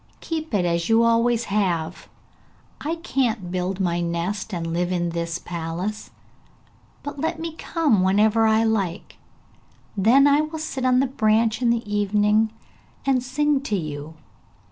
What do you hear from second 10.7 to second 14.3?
on the branch in the evening, and sing to you.